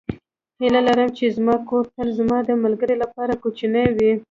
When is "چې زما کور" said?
1.17-1.83